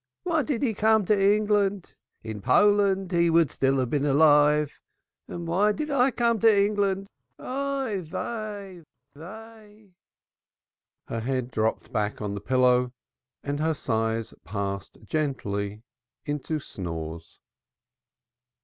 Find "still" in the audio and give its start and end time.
3.51-3.77